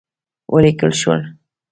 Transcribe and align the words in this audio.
وليکل 0.53 0.89
شول: 1.01 1.21